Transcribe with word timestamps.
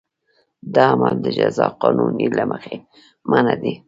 دا 0.75 0.83
عمل 0.93 1.15
د 1.21 1.27
جزا 1.37 1.67
قانون 1.81 2.13
له 2.37 2.43
مخې 2.51 2.75
منع 3.29 3.55
دی. 3.61 3.73